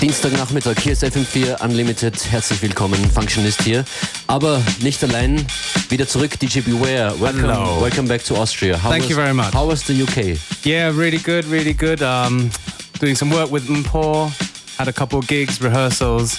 [0.00, 2.14] Dienstagnachmittag, hier ist FM4 Unlimited.
[2.32, 3.84] Herzlich willkommen, Functionist hier.
[4.28, 5.44] Aber nicht allein,
[5.90, 7.14] wieder zurück, DJ Beware.
[7.20, 7.82] Welcome, Hello.
[7.82, 8.82] welcome back to Austria.
[8.82, 9.52] How Thank was, you very much.
[9.52, 10.38] How was the UK?
[10.64, 12.00] Yeah, really good, really good.
[12.00, 12.50] Um,
[12.98, 14.30] doing some work with Mpor,
[14.78, 16.38] had a couple of gigs, rehearsals.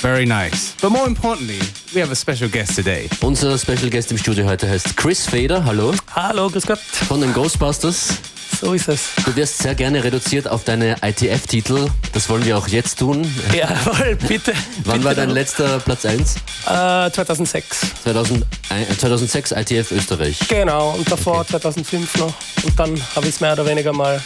[0.00, 0.74] Very nice.
[0.80, 1.58] But more importantly,
[1.94, 3.10] we have a special guest today.
[3.20, 5.62] Unser Special Guest im Studio heute heißt Chris Fader.
[5.66, 6.78] Hallo, Hallo, grüß Gott.
[6.78, 8.16] von den Ghostbusters.
[8.60, 9.10] So ist es.
[9.24, 11.88] Du wirst sehr gerne reduziert auf deine ITF-Titel.
[12.12, 13.22] Das wollen wir auch jetzt tun.
[13.56, 14.52] Jawohl, bitte.
[14.84, 16.34] Wann bitte war dein letzter Platz 1?
[16.66, 17.80] Äh, 2006.
[18.02, 20.38] 2000, äh, 2006 ITF Österreich.
[20.48, 21.50] Genau, und davor Okay.
[21.50, 22.34] 2005 noch.
[22.64, 24.20] Und dann habe ich es mehr oder weniger mal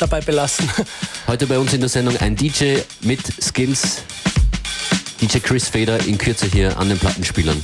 [0.00, 0.68] dabei belassen.
[1.28, 4.02] Heute bei uns in der Sendung ein DJ mit Skills.
[5.20, 7.60] DJ Chris Fader in Kürze hier an den Plattenspielern.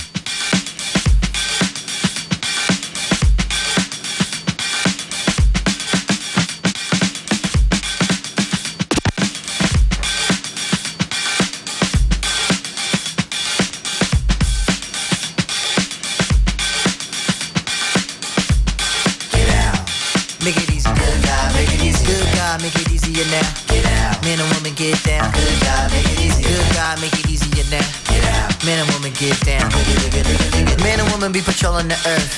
[31.35, 32.31] Be patrolling the earth,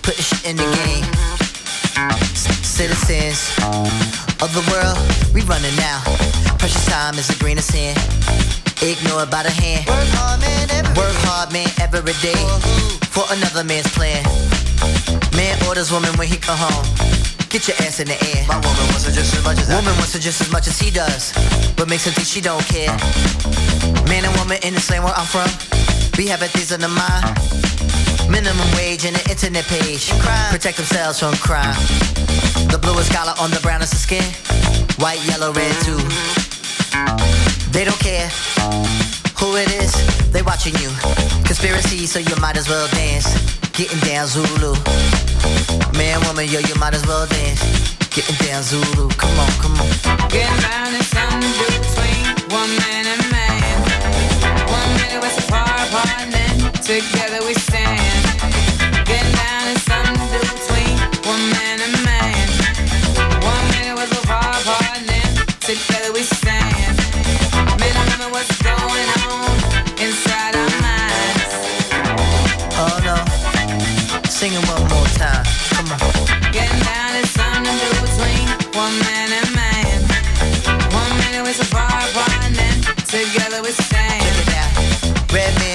[0.00, 1.04] putting shit in the game.
[2.64, 3.52] Citizens
[4.40, 4.96] of the world,
[5.36, 6.00] we running now.
[6.56, 8.00] Precious time is a grain of sand.
[8.80, 9.84] Ignored by the hand.
[9.84, 12.40] Work hard, man, every Work hard, man, every day.
[13.12, 14.24] For another man's plan.
[15.36, 16.88] Man orders woman when he come home.
[17.52, 18.40] Get your ass in the air.
[18.48, 20.80] My woman wants her just as much as Woman wants her just as much as
[20.80, 21.36] he does.
[21.76, 22.88] But makes him think she don't care.
[24.08, 25.52] Man and woman in the same where I'm from.
[26.16, 27.69] Be having things on the mind.
[28.30, 30.10] Minimum wage and an internet page.
[30.50, 31.74] Protect themselves from crime.
[32.70, 34.24] The bluest collar on the brownest of skin.
[35.02, 35.98] White, yellow, red too.
[37.72, 38.28] They don't care
[39.38, 39.92] who it is,
[40.32, 40.90] they watching you.
[41.44, 43.26] Conspiracy, so you might as well dance.
[43.72, 44.74] Getting down Zulu.
[45.96, 47.62] Man, woman, yo, you might as well dance.
[48.10, 49.08] Getting down Zulu.
[49.16, 49.90] Come on, come on.
[50.28, 53.74] Getting round is something between one man and man.
[54.68, 58.29] One minute we're so far apart, then together we stand.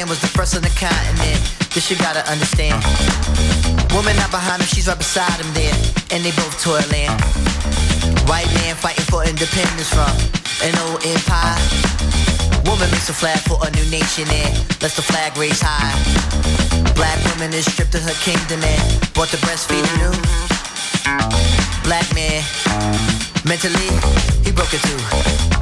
[0.08, 1.40] Was the first on the continent.
[1.74, 2.78] This you gotta understand.
[3.94, 5.74] Woman not behind him, she's right beside him there.
[6.12, 7.10] And they both toiling.
[8.30, 10.12] White man fighting for independence from
[10.62, 11.58] an old empire.
[12.70, 15.94] Woman makes a flag for a new nation and lets the flag raise high.
[16.94, 18.82] Black woman is stripped of her kingdom and
[19.14, 20.14] brought to breastfeed anew.
[21.84, 22.44] Black man,
[23.46, 23.90] mentally,
[24.46, 25.02] he broke it too.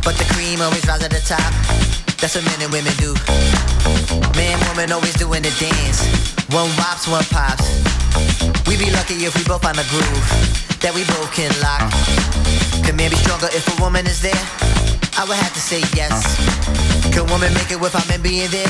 [0.04, 1.52] But the cream always rises at the top.
[2.20, 4.13] That's what men and women do.
[4.84, 6.04] Man, always doing the dance.
[6.52, 7.72] One wops, one pops.
[8.68, 10.28] We be lucky if we both find a groove
[10.84, 11.88] that we both can lock.
[12.84, 14.44] Can man be stronger if a woman is there?
[15.16, 16.36] I would have to say yes.
[17.16, 18.68] Can woman make it without men being there?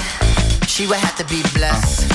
[0.69, 2.05] She would have to be blessed.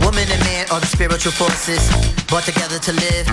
[0.00, 1.84] Woman and man are the spiritual forces
[2.32, 3.28] brought together to live.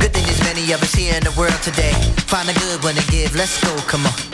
[0.00, 1.92] Good thing there's many of us here in the world today.
[2.24, 3.36] Find a good one to give.
[3.36, 4.33] Let's go, come on.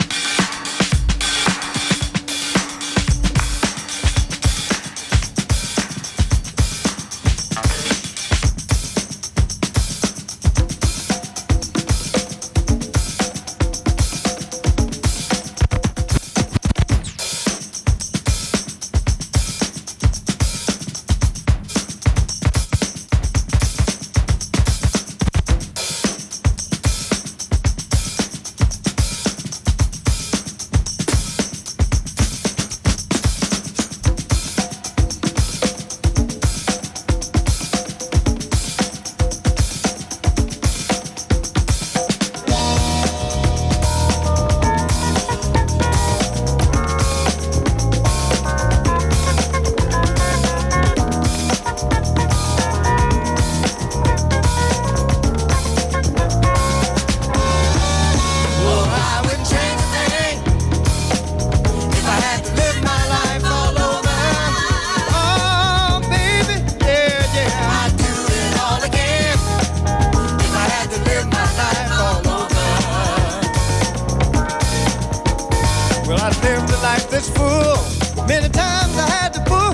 [76.23, 77.81] I lived a life that's full.
[78.27, 79.73] Many times I had to pull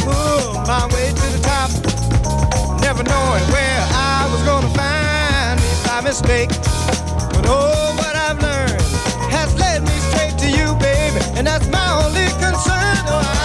[0.63, 1.69] my way to the top.
[2.79, 6.47] Never knowing where I was gonna find me by mistake.
[7.35, 8.81] But oh, what I've learned
[9.27, 11.19] has led me straight to you, baby.
[11.35, 12.95] And that's my only concern.
[13.11, 13.36] Oh,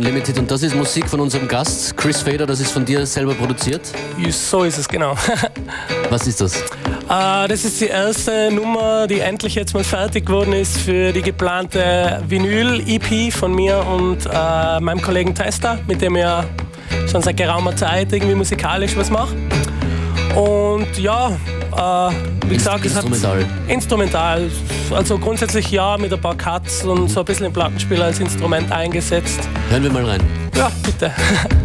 [0.00, 3.34] Unlimited und das ist Musik von unserem Gast, Chris Fader, das ist von dir selber
[3.34, 3.82] produziert.
[4.30, 5.14] So ist es, genau.
[6.08, 6.56] Was ist das?
[6.56, 11.20] Äh, das ist die erste Nummer, die endlich jetzt mal fertig geworden ist für die
[11.20, 16.24] geplante Vinyl-EP von mir und äh, meinem Kollegen Testa, mit dem ich
[17.10, 19.36] schon seit geraumer Zeit irgendwie musikalisch was mache.
[20.34, 21.36] Und ja,
[21.80, 22.10] äh,
[22.46, 23.46] wie gesagt, es hat Instrumental.
[23.68, 24.50] instrumental.
[24.90, 28.70] Also grundsätzlich ja, mit ein paar Cuts und so ein bisschen den Plattenspieler als Instrument
[28.70, 29.40] eingesetzt.
[29.70, 30.20] Hören wir mal rein.
[30.54, 31.12] Ja, bitte.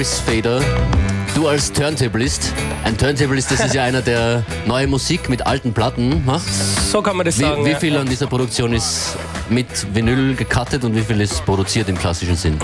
[0.00, 0.62] Chris Fader.
[1.34, 2.54] Du als Turntablist.
[2.84, 6.48] Ein Turntablist, das ist ja einer, der neue Musik mit alten Platten macht.
[6.90, 7.66] So kann man das Wie, sagen.
[7.66, 7.78] wie ja.
[7.78, 9.18] viel an dieser Produktion ist
[9.50, 12.56] mit Vinyl gecuttet und wie viel ist produziert im klassischen Sinn?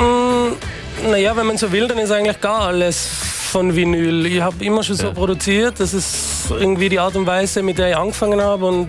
[1.11, 4.25] Naja, wenn man so will, dann ist eigentlich gar alles von Vinyl.
[4.25, 5.13] Ich habe immer schon so Ja.
[5.13, 5.79] produziert.
[5.79, 8.89] Das ist irgendwie die Art und Weise, mit der ich angefangen habe und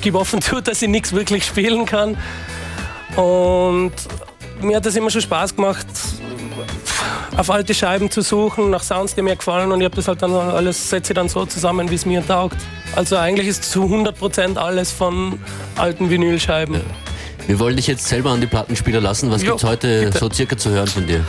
[0.00, 2.16] gebe offen zu, dass ich nichts wirklich spielen kann.
[3.14, 3.92] Und
[4.60, 5.86] mir hat das immer schon Spaß gemacht,
[7.36, 10.22] auf alte Scheiben zu suchen, nach Sounds, die mir gefallen und ich habe das halt
[10.22, 12.56] dann alles, setze dann so zusammen, wie es mir taugt.
[12.94, 15.38] Also eigentlich ist zu 100% alles von
[15.76, 16.80] alten Vinylscheiben.
[17.46, 19.30] Wir wollen dich jetzt selber an die Plattenspieler lassen.
[19.30, 20.18] Was Jo, gibt's heute bitte.
[20.18, 21.24] so circa zu hören von dir?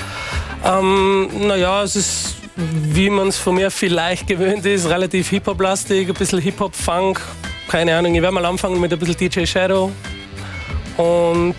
[0.65, 6.13] Ähm, naja, es ist, wie man es von mir vielleicht gewöhnt ist, relativ Hip-Hop-lastig, ein
[6.15, 7.21] bisschen Hip-Hop-Funk.
[7.67, 9.91] Keine Ahnung, ich werde mal anfangen mit ein bisschen DJ Shadow.
[10.95, 11.55] Und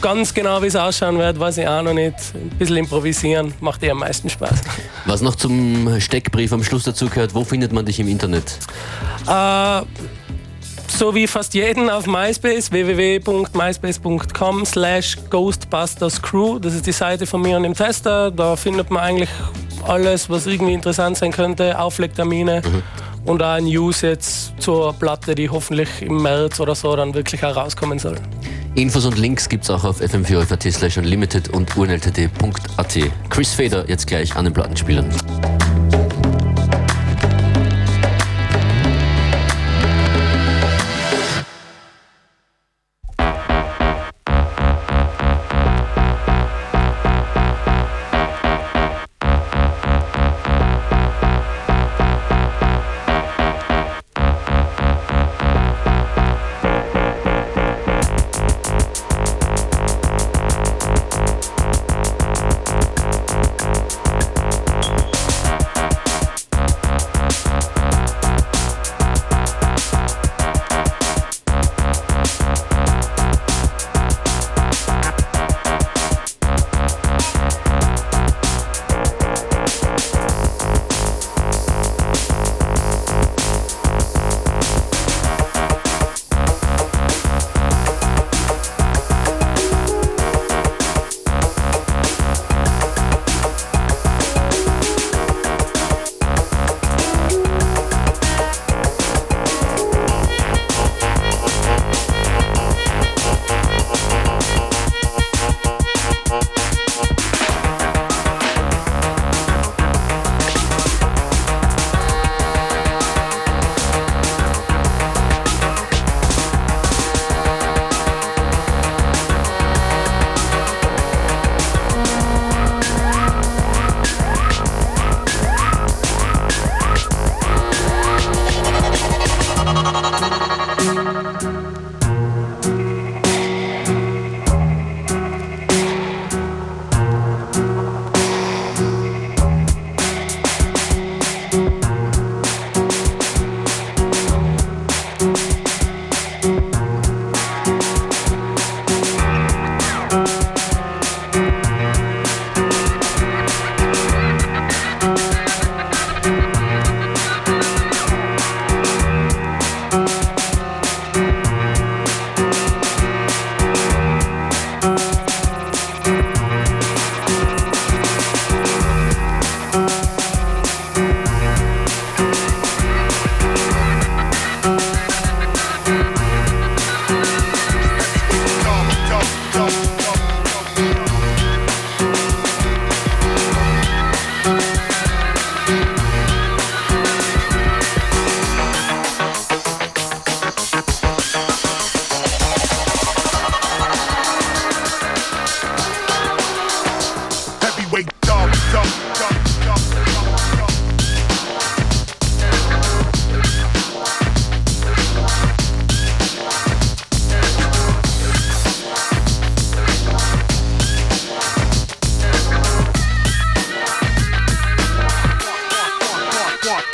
[0.00, 2.14] ganz genau, wie es ausschauen wird, weiß ich auch noch nicht.
[2.34, 4.60] Ein bisschen improvisieren macht eh am meisten Spaß.
[5.06, 8.58] Was noch zum Steckbrief am Schluss dazu gehört, wo findet man dich im Internet?
[9.26, 9.82] Äh,
[10.88, 16.58] so wie fast jeden auf MySpace, www.myspace.com slash ghostbusterscrew.
[16.58, 18.30] Das ist die Seite von mir und dem Tester.
[18.30, 19.30] Da findet man eigentlich
[19.86, 22.62] alles, was irgendwie interessant sein könnte, Auflegtermine
[23.24, 27.98] und auch News jetzt zur Platte, die hoffentlich im März oder so dann wirklich herauskommen
[27.98, 28.16] soll.
[28.74, 32.98] Infos und Links gibt's auch auf fm4 slash unlimited und urnltd.at.
[33.28, 35.08] Chris Fader jetzt gleich an den Plattenspielern.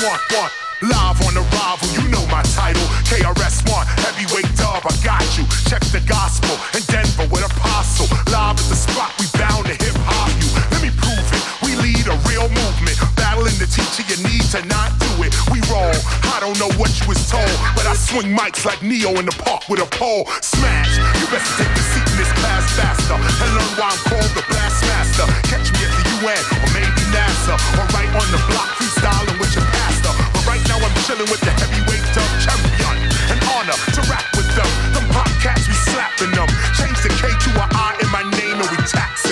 [0.02, 0.50] one, one.
[0.84, 2.84] Live on arrival, you know my title.
[3.08, 5.48] KRS-One, heavyweight dub, I got you.
[5.64, 8.04] Check the gospel in Denver with Apostle.
[8.28, 10.52] Live at the spot, we bound to hip hop you.
[10.68, 11.42] Let me prove it.
[11.64, 13.00] We lead a real movement.
[13.16, 15.32] Battling the teacher, you need to not do it.
[15.48, 15.96] We roll.
[16.28, 19.36] I don't know what you was told, but I swing mics like Neo in the
[19.48, 20.28] park with a pole.
[20.44, 20.92] Smash.
[21.16, 24.44] You best take the seat in this class faster and learn why I'm called the
[24.44, 25.24] Blastmaster.
[25.48, 29.35] Catch me at the UN or maybe NASA or right on the block freestyling
[31.04, 32.96] chilling with the heavyweight dub champion.
[33.28, 34.70] An honor to rap with them.
[34.94, 36.48] Them pop cats we slapping them.
[36.78, 39.25] Change the K to a I in my name and we taxing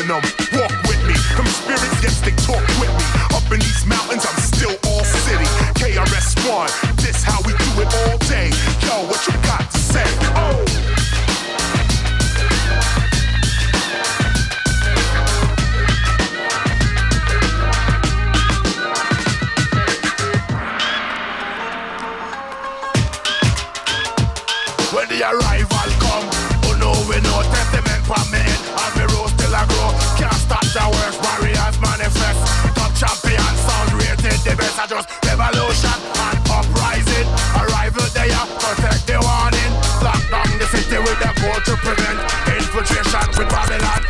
[30.74, 32.40] The worst warriors manifest.
[32.74, 34.74] Top champion, sound rated the best.
[34.74, 37.28] I just revolution and uprising.
[37.54, 39.72] Arrival there, protect the warning.
[40.02, 42.18] Lock down the city with the goal to prevent
[42.58, 44.03] infiltration with Babylon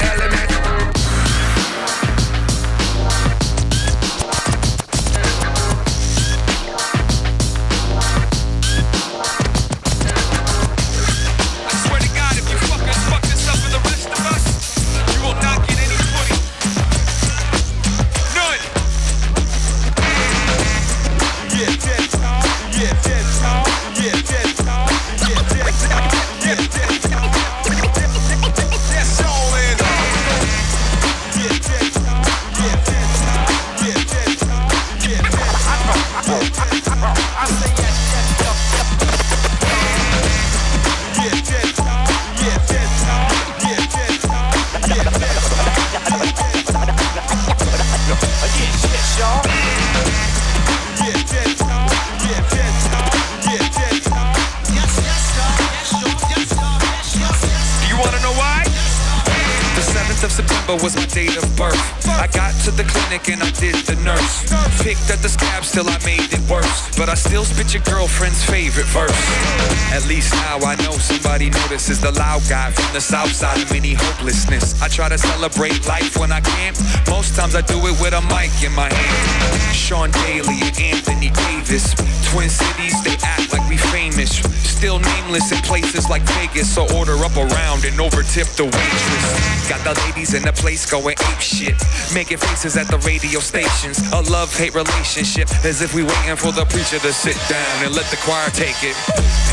[71.84, 74.80] somebody notices the loud guy from the south side of many hopelessness.
[74.82, 76.74] I try to celebrate life when I can.
[77.08, 79.74] Most times I do it with a mic in my hand.
[79.74, 81.94] Sean Daley and Anthony Davis.
[82.30, 84.40] Twin cities, they act like we famous.
[84.64, 86.72] Still nameless in places like Vegas.
[86.72, 89.68] So order up around and overtip the waitress.
[89.68, 91.76] Got the ladies in the place going ape shit.
[92.14, 94.00] Making faces at the radio stations.
[94.12, 95.48] A love-hate relationship.
[95.64, 98.76] As if we waiting for the preacher to sit down and let the choir take
[98.82, 98.96] it.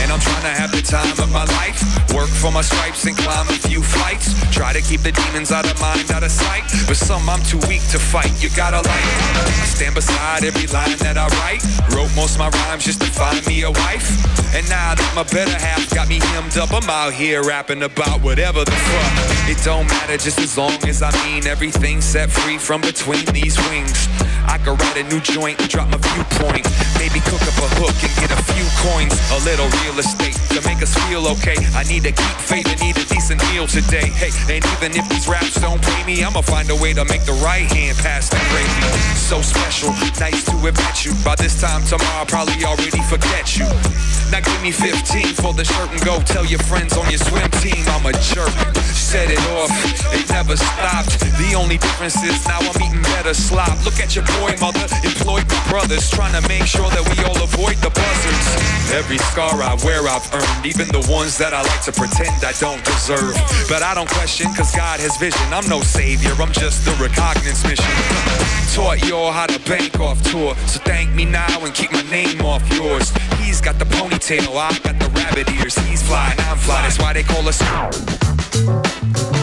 [0.02, 1.78] And I'm trying to have the time of my life.
[2.14, 4.34] Work for my stripes and climb a few flights.
[4.52, 6.64] Try to keep the demons out of mind, out of sight.
[6.88, 8.34] But some I'm too weak to fight.
[8.42, 9.08] You gotta like.
[9.62, 11.62] I stand beside every line that I write.
[11.94, 14.10] Wrote most of my rhymes just to find me a wife.
[14.56, 18.22] And now that my better half got me hemmed up, I'm out here rapping about
[18.22, 19.31] whatever the fuck.
[19.50, 23.58] It don't matter just as long as I mean everything set free from between these
[23.70, 24.08] wings.
[24.48, 26.66] I could write a new joint and drop my viewpoint.
[26.98, 29.14] Maybe cook up a hook and get a few coins.
[29.32, 31.56] A little real estate to make us feel okay.
[31.76, 34.12] I need to keep faith and eat a decent meal today.
[34.12, 37.24] Hey, and even if these raps don't pay me, I'ma find a way to make
[37.24, 38.84] the right hand pass the gravy.
[39.16, 41.14] So special, nice to have met you.
[41.24, 43.68] By this time tomorrow, I'll probably already forget you.
[44.32, 47.50] Now give me 15 for the shirt and go tell your friends on your swim
[47.64, 48.52] team I'm a jerk.
[49.32, 49.72] It off,
[50.12, 51.24] it never stopped.
[51.40, 53.80] The only difference is now I'm eating better slop.
[53.86, 57.40] Look at your boy, mother, employed my brothers, trying to make sure that we all
[57.40, 58.48] avoid the buzzards.
[58.92, 62.52] Every scar I wear, I've earned, even the ones that I like to pretend I
[62.60, 63.40] don't deserve.
[63.72, 65.48] But I don't question, cause God has vision.
[65.56, 67.96] I'm no savior, I'm just the recognizance mission.
[68.76, 72.44] Taught y'all how to bank off tour, so thank me now and keep my name
[72.44, 73.16] off yours.
[73.40, 75.80] He's got the ponytail, I got the rabbit ears.
[75.88, 77.64] He's fly, I'm fly, that's why they call us.
[78.52, 79.41] Thank you.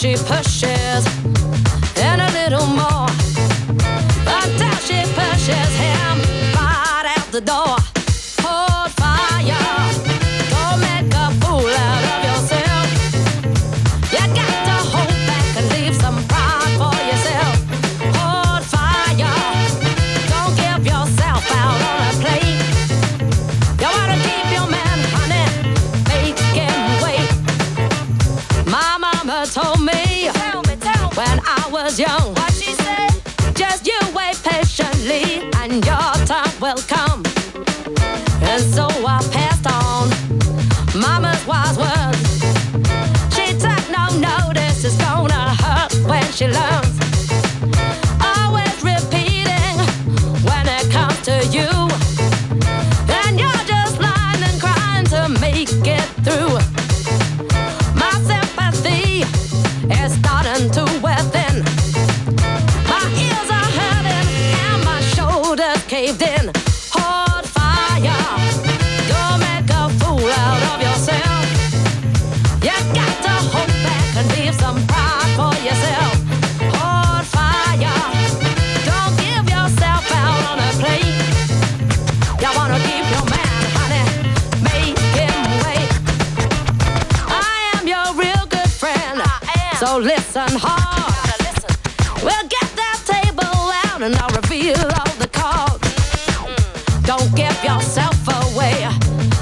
[0.00, 1.04] She pushes
[1.98, 3.06] and a little more
[4.26, 6.18] until she pushes him
[6.54, 7.89] right out the door.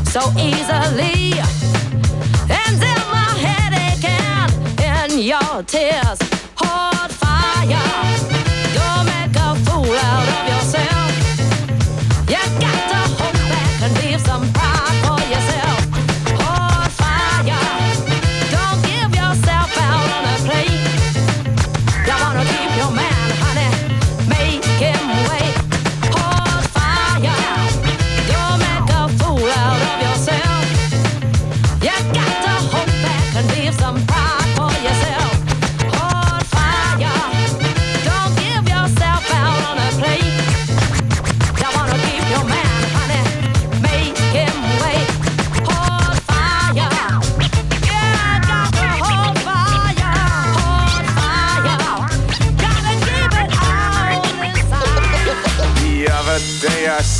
[0.08, 1.38] So easily.
[2.48, 6.18] And in my headache and in your tears,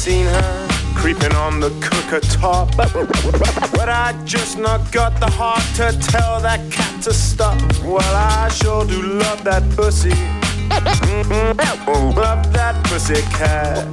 [0.09, 2.75] seen her creeping on the cooker top.
[3.77, 7.59] But I just not got the heart to tell that cat to stop.
[7.85, 10.17] Well, I sure do love that pussy.
[11.13, 11.55] Mm-mm.
[12.17, 13.85] Love that pussy cat.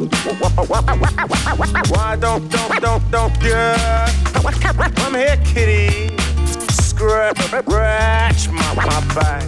[1.91, 4.10] Why don't, don't, don't, don't, yeah.
[5.01, 6.15] Come here, kitty.
[6.69, 9.43] Scratch my, my back.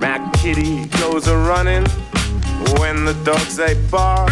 [0.00, 1.86] My kitty goes a running
[2.78, 4.30] when the dogs they bark.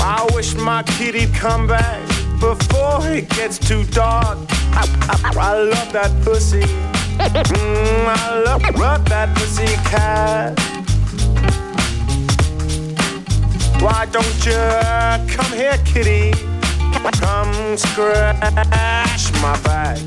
[0.00, 2.00] I wish my kitty'd come back
[2.40, 4.38] before it gets too dark.
[4.76, 6.60] I, love that pussy.
[6.60, 10.58] Mm, I love, love that pussy cat.
[13.80, 14.62] Why don't you
[15.34, 16.32] come here, kitty?
[17.20, 19.98] Come scratch my back.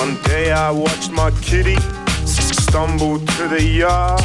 [0.00, 1.76] One day I watched my kitty
[2.70, 4.22] stumble to the yard.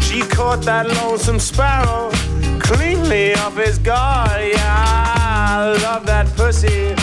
[0.00, 2.10] She caught that lonesome sparrow
[2.58, 4.40] cleanly off his guard.
[4.54, 6.94] Yeah, I love that pussy.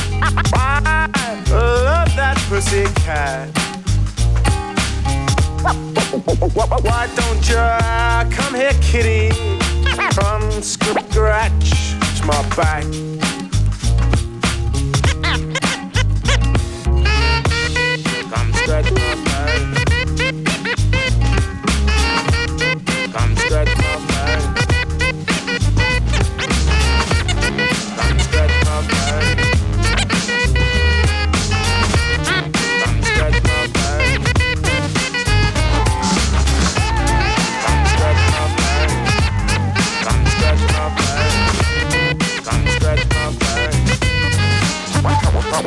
[0.56, 1.08] I
[1.52, 3.50] love that pussy cat.
[6.88, 7.62] Why don't you
[8.36, 9.30] come here, kitty?
[10.18, 11.62] Come scratch
[12.26, 12.84] my back.
[18.32, 19.29] Come scratch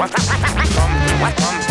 [0.03, 0.11] What?
[0.19, 1.41] What?
[1.41, 1.62] What?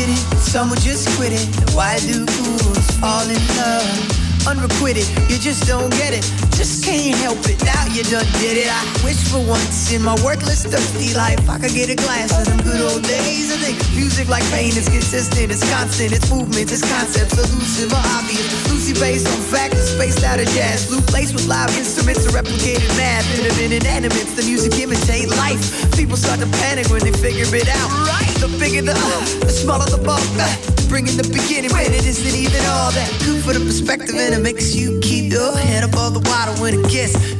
[0.00, 1.74] get it, some will just quit it.
[1.74, 4.29] Why do fools fall in love?
[4.48, 6.24] Unrequited, you just don't get it.
[6.56, 7.60] Just can't help it.
[7.64, 8.68] Now you done did it.
[8.68, 12.46] I wish for once in my worthless, thirsty life I could get a glass of
[12.48, 13.52] them good old days.
[13.52, 18.04] I think music like pain is consistent, it's constant, it's movements, it's concepts, elusive or
[18.16, 18.48] obvious.
[18.68, 20.90] Loosely based on factors, spaced out of jazz.
[20.90, 23.24] Loop laced with live instruments and replicated math.
[23.36, 25.60] Intimate inanimates, the music imitate life.
[25.96, 27.90] People start to panic when they figure it out.
[28.08, 28.32] Right?
[28.40, 30.24] The bigger the, uh, the smaller the bulk.
[30.36, 34.29] Uh, bringing the beginning when it isn't even all that good for the perspective and
[34.34, 37.39] it makes you keep your head above the water when it gets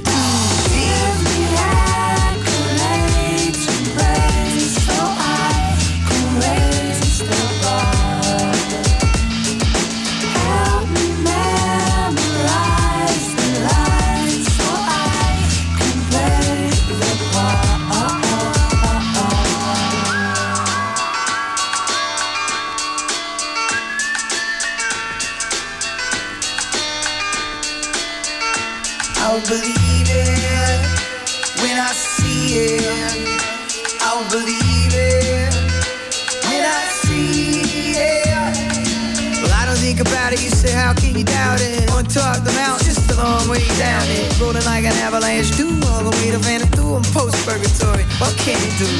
[41.25, 41.91] say, how doubt it?
[41.91, 44.41] On top of the mountain, just a long way down it.
[44.41, 48.05] Rolling like an avalanche, do all the way to Xanadu and post purgatory.
[48.19, 48.91] What can you do?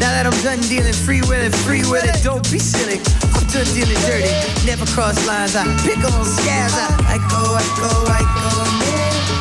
[0.00, 3.00] Now that I'm done dealing free will and free with it, don't be silly.
[3.34, 4.32] I'm done dealing dirty.
[4.66, 5.56] Never cross lines.
[5.56, 6.74] I pick on scabs.
[6.74, 8.46] I, I go, I go, I go.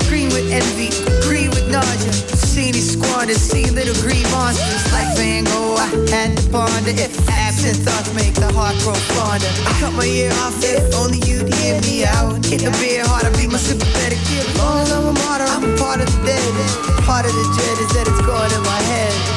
[0.10, 0.90] Green with envy,
[1.28, 2.14] green with nausea.
[2.36, 5.76] Seen these squanders, seen little green monsters like Van Gogh.
[5.76, 7.12] I had to ponder if
[7.66, 9.48] absent thoughts make the heart grow fonder.
[9.66, 12.46] I cut my ear off if only you'd hear me out.
[12.46, 14.46] Hit the beer hard, I be my sympathetic kid.
[14.58, 16.54] Long as I'm a martyr, I'm part of the dead.
[17.06, 19.35] Part of the dread is that it's going in my head.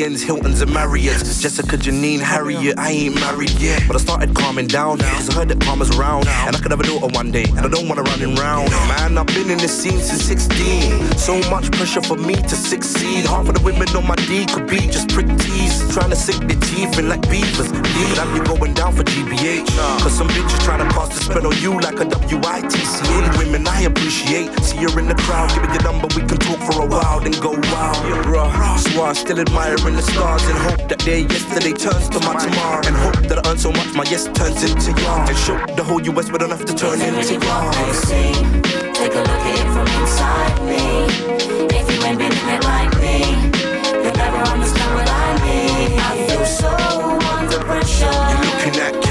[0.00, 1.42] Holiday Hiltons and Marriott's.
[1.42, 3.82] Jessica, Janine, Harriet, I ain't married yet.
[3.86, 6.26] But I started calming down, cause I heard that karma's around.
[6.28, 8.70] And I could have a daughter one day, and I don't wanna run round.
[8.70, 11.18] Man, I've been in this scene since 16.
[11.18, 13.26] So much pressure for me to succeed.
[13.26, 15.92] Half of the women on my D could be just prick teeth.
[15.92, 17.70] Trying to sink their teeth in like beavers.
[17.72, 19.68] But I'm you going down for GBH.
[20.00, 23.04] Cause some bitches trying to cast a spell on you like a WITC.
[23.10, 24.48] Any women I appreciate.
[24.64, 27.20] See her in the crowd, give me your number, we can talk for a while,
[27.20, 27.96] then go wild.
[28.24, 32.34] Bruh, so I'm still admiring the stars and hope that their yesterday turns to my
[32.38, 32.80] tomorrow.
[32.86, 35.28] And hope that I earn so much, my yes turns into y'all.
[35.28, 37.72] And show the whole US don't have to turn into y'all.
[38.94, 40.84] Take a look at it from inside me.
[41.78, 43.16] If you ain't been in it like me,
[44.02, 45.98] you'll never understand what I mean.
[45.98, 46.70] I feel so
[47.36, 48.16] under pressure.
[48.30, 49.09] You're looking at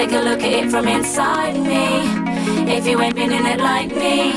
[0.00, 2.00] Take a look at it from inside me.
[2.74, 4.32] If you ain't been in it like me,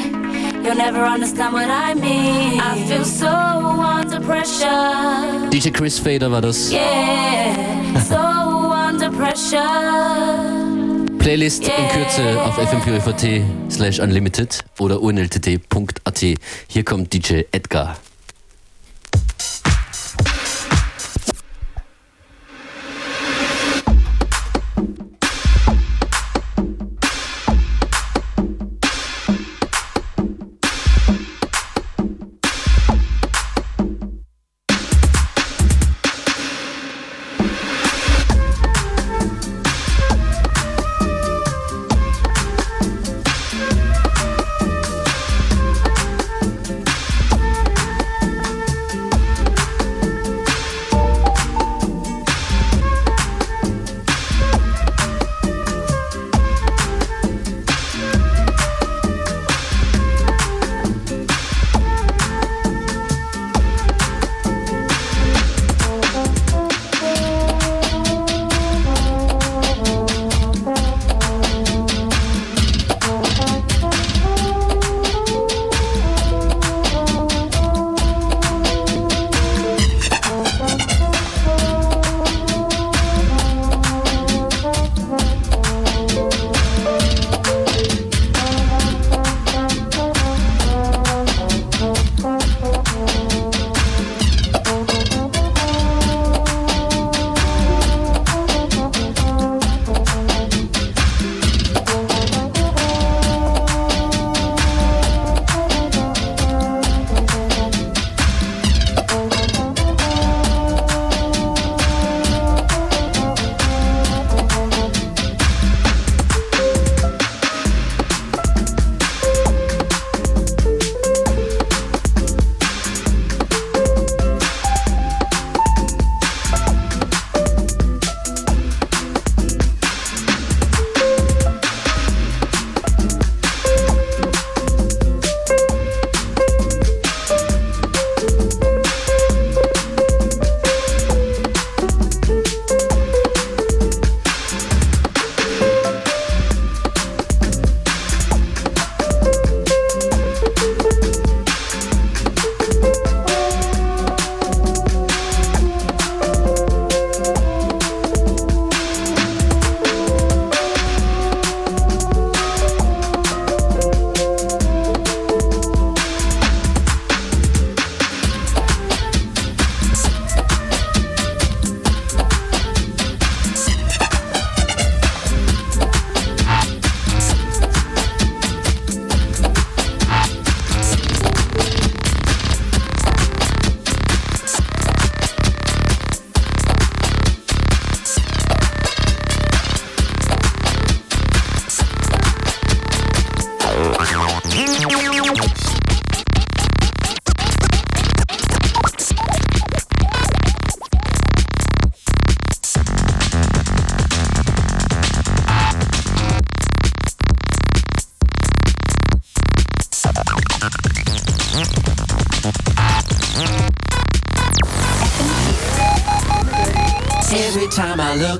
[0.61, 2.59] you'll never understand what I mean.
[2.59, 5.47] I feel so under pressure.
[5.51, 6.69] DJ Chris Fader war das.
[6.69, 8.17] Yeah, so
[8.87, 9.63] under pressure.
[11.19, 16.21] Playlist in Kürze auf fmpö.at slash unlimited oder unltt.at.
[16.67, 17.95] Hier kommt DJ Edgar.